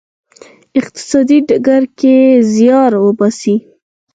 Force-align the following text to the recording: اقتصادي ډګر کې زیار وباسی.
اقتصادي 0.79 1.37
ډګر 1.47 1.83
کې 1.99 2.15
زیار 2.53 2.91
وباسی. 3.05 3.55